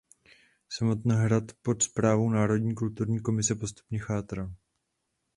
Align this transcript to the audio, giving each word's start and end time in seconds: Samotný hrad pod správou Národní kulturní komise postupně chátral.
Samotný 0.69 1.15
hrad 1.15 1.43
pod 1.61 1.83
správou 1.83 2.29
Národní 2.29 2.75
kulturní 2.75 3.19
komise 3.19 3.55
postupně 3.55 3.99
chátral. 3.99 4.51